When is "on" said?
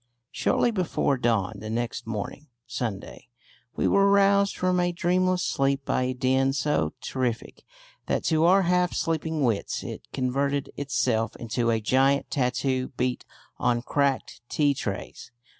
13.59-13.83